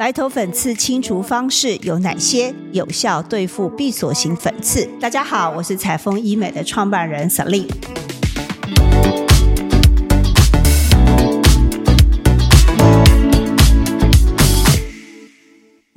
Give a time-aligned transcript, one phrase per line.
[0.00, 2.54] 白头粉刺清除方式有哪些？
[2.70, 4.88] 有效对付闭锁型粉刺。
[5.00, 7.66] 大家好，我是彩丰医美的创办人 Selin。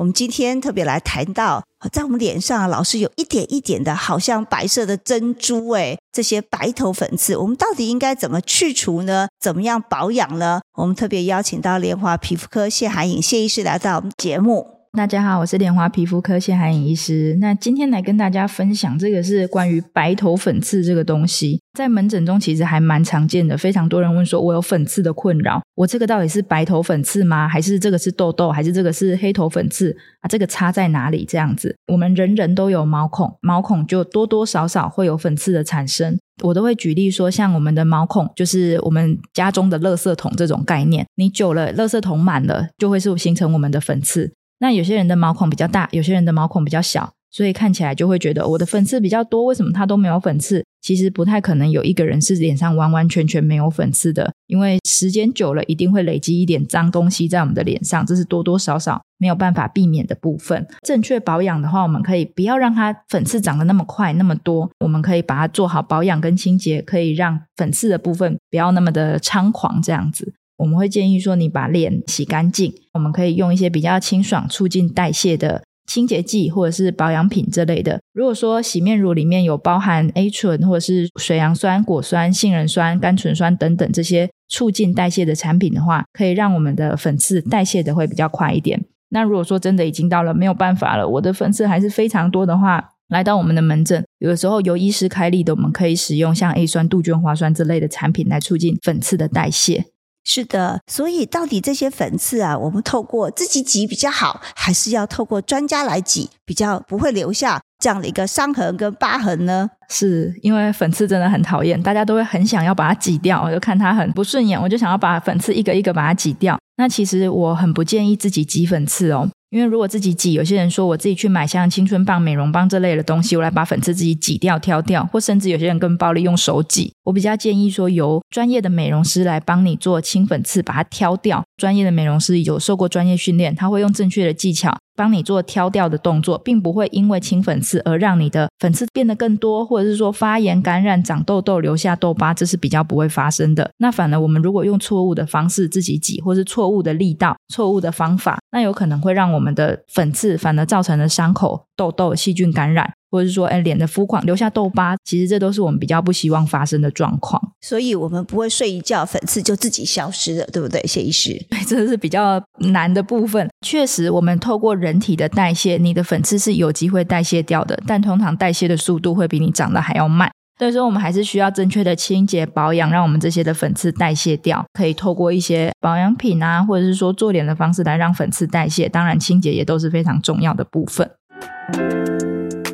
[0.01, 9.27] 我们今天特别来谈到，在我们脸上老是有一点一点的，好像白色的珍珠，哎，这些白头粉刺，我们到底应该怎么去除呢？
[9.39, 10.61] 怎么样保养呢？
[10.73, 14.80] 我们特别邀请到莲花皮肤科谢海颖谢医师来到我们节目。
[14.97, 17.37] 大家好，我是莲花皮肤科谢海颖医师。
[17.39, 23.57] 那今天来跟大家分享，这个是关于白头粉刺这个东西，在门诊中其实还蛮常见的。
[23.57, 27.47] 非常多人问说，我有粉刺的困扰，我这个到底是白头粉刺吗？
[27.47, 28.51] 还是这个是痘痘？
[28.51, 30.27] 还是这个是黑头粉刺啊？
[30.27, 31.23] 这个差在哪里？
[31.23, 36.19] 这样子，我们人人都有毛孔，毛孔就多多少少会有粉刺的产生。
[36.43, 44.33] 我都会举例说，像我们的毛孔，就是我们家中的垃圾桶这种概念，你久了，垃圾桶满了，就会是形成我们的粉刺。
[44.61, 49.45] 那有些人的毛孔比较大，有些人的毛孔比较小，所以看起来就会觉得我的粉刺比较多。
[49.45, 50.63] 为什么他都没有粉刺？
[50.83, 60.67] 其实不太可能有一个人是脸上完完全全没有粉刺的，因为时间久了一定会累积一点脏东西在我们的脸上，这是多多少少没有办法避免的部分。
[60.83, 70.33] 正确保养的话，我们可以不要让它粉刺长得那么快那么多，我们可以把它做好保养跟清洁，可以让粉刺的部分不要那么的猖狂这样子。
[70.61, 77.99] 我们会建议说，你把脸洗干净，我们可以用一些比较清爽、促进代谢的清洁剂或者是保养品之类的。
[78.13, 88.85] 如果说洗面乳里面有包含 A 醇或者是水杨酸、果酸、杏仁酸、甘醇酸等等这些促进代谢的产品的话，可以让我们的粉刺代谢的会比较快一点。
[89.09, 99.90] 那如果说真的已经到了没有办法了，我的粉刺还是非常多的话，来到我们的门诊，有的时候由医师开立的，我们可以使用像 A 酸、杜鹃花酸之类的产品来促进粉刺的代谢。
[100.23, 109.69] 是的，所以到底这些粉刺啊，我们透过自己挤比较好，还是要透过专家来挤，比较不会留下这样的一个伤痕跟疤痕呢？
[109.89, 116.57] 是因为粉刺真的很讨厌，大家都会很想要把它挤掉，我就看它很不顺眼，我就想要把粉刺一个一个把它挤掉。
[116.77, 119.29] 那其实我很不建议自己挤粉刺哦。
[119.51, 126.93] 因为如果自己挤，有些人说我自己去买像青春棒、美容棒这类的东西，我来把粉刺自己挤掉、挑掉，或甚至有些人更暴力用手挤。
[127.03, 131.43] 我比较建议说由专业的美容师来帮你做清粉刺，把它挑掉。
[131.57, 134.77] 专业的美容师有受过专业训练，他会用正确的技巧。
[134.95, 143.71] 帮你做挑掉的动作，并不会因为清粉刺而让你的粉刺变得更多，或者是说发炎、感染、长痘痘、留下痘疤，这是比较不会发生的。
[143.77, 152.93] 那反而我们如果用错误的方式自己挤，或是错误的力道、错误的方法，那有可能会让我们的粉刺反而造成了伤口、痘痘、细菌感染。
[153.11, 157.41] 或者是说，哎，脸的肤况留下痘疤，其实这都是我们比较不希望发生的状况。
[157.61, 161.31] 所以，我们不会睡一觉，粉刺就自己消失了，对不对，谢医师？
[161.51, 163.49] 对，这是比较难的部分。
[163.65, 170.31] 确实，我们透过人体的代谢，你的粉刺是有机会代谢掉的，但通常代谢的速度会比你长得还要慢。
[170.57, 174.63] 所以说，我们还是需要正确的清洁保养，让我们这些的粉刺代谢掉。
[174.73, 178.87] 可以透过一些保养品啊，或者是说做脸的方式来让粉刺代谢。
[178.87, 181.09] 当然，清洁也都是非常重要的部分。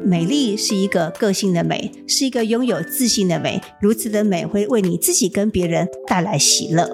[0.07, 3.61] 美丽是一个个性的美，是一个拥有自信的美。
[3.81, 6.89] 如此的美会为你自己跟别人带来喜乐。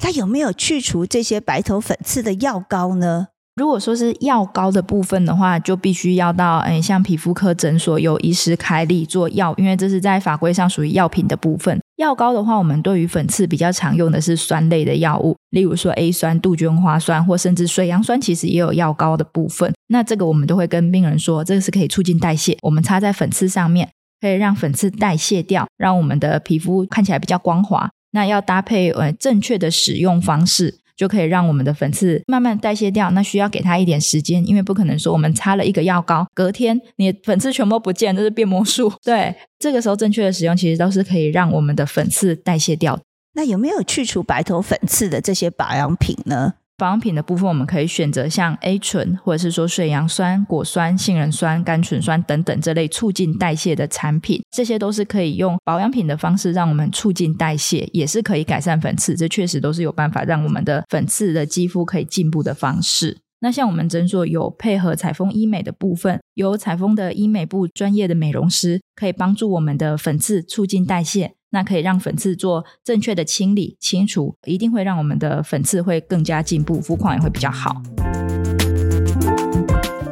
[0.00, 3.28] 它有没有去除这些白头粉刺的药膏呢？
[3.54, 11.78] 如果说是药膏的部分的话，就必须要到诶，像皮肤科诊所有医师开立做药，因为这是在法规上属于药品的部分。
[11.96, 19.72] 药膏的话，我们对于粉刺比较常用的是酸类的药物，例如说 A 酸、杜鹃花酸，或甚至水杨酸，其实也有药膏的部分。
[19.88, 27.90] 那这个我们都会跟病人说，这个是可以促进代谢，我们擦在粉刺上面，可以让粉刺代谢掉，让我们的皮肤看起来比较光滑。
[28.12, 30.81] 那要搭配呃正确的使用方式。
[31.02, 33.10] 就可以让我们的粉刺慢慢代谢掉。
[33.10, 38.92] 那需要给它一点时间，因为不可能说我们擦了一个药膏，隔天你粉刺全部不见，这是变魔术。
[39.02, 43.00] 对，这个时候正确的使用其实都是可以让我们的粉刺代谢掉。
[43.34, 46.54] 那有没有去除白头粉刺的这些保养品呢？
[46.82, 59.14] 保养品的部分，我们可以选择像 A 醇，或者是说水杨酸、果酸、杏仁酸、甘醇酸等等这类促进代谢的产品，这些都是可以用保养品的方式让我们促进代谢，也是可以改善粉刺。
[59.14, 63.18] 这确实都是有办法让我们的粉刺的肌肤可以进步的方式。
[63.38, 71.34] 那像我们诊所有配合彩丰医美的部分，有彩丰的医美部专业的美容师，可以帮助我们的粉刺促进代谢。
[71.52, 77.80] 那可以让粉刺做正确的清理清除，一定会让我们的粉刺会更加进步，肤况也会比较好。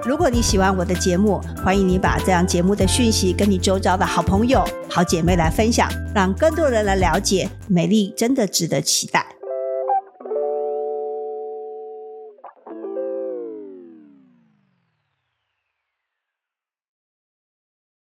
[0.06, 9.39] 如果你喜欢我的节目，欢迎你把这样节目的讯息跟你周遭的好朋友、好姐妹来分享，让更多人来了解美丽真的值得期待。